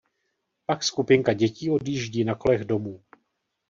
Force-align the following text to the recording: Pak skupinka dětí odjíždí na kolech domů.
Pak 0.65 0.83
skupinka 0.83 1.33
dětí 1.33 1.69
odjíždí 1.71 2.23
na 2.23 2.35
kolech 2.35 2.63
domů. 2.65 3.03